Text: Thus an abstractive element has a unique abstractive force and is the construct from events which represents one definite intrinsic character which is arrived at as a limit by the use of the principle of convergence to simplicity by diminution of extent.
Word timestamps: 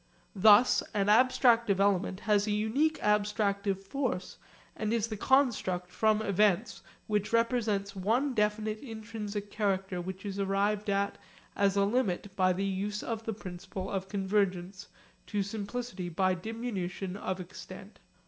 Thus 0.35 0.81
an 0.95 1.09
abstractive 1.09 1.79
element 1.79 2.21
has 2.21 2.47
a 2.47 2.51
unique 2.51 2.97
abstractive 3.03 3.77
force 3.77 4.39
and 4.75 4.91
is 4.93 5.09
the 5.09 5.15
construct 5.15 5.91
from 5.91 6.23
events 6.23 6.81
which 7.05 7.31
represents 7.31 7.95
one 7.95 8.33
definite 8.33 8.79
intrinsic 8.79 9.51
character 9.51 10.01
which 10.01 10.25
is 10.25 10.39
arrived 10.39 10.89
at 10.89 11.19
as 11.55 11.75
a 11.77 11.85
limit 11.85 12.35
by 12.35 12.51
the 12.51 12.65
use 12.65 13.03
of 13.03 13.25
the 13.27 13.33
principle 13.33 13.91
of 13.91 14.09
convergence 14.09 14.87
to 15.27 15.43
simplicity 15.43 16.09
by 16.09 16.33
diminution 16.33 17.15
of 17.15 17.39
extent. 17.39 17.99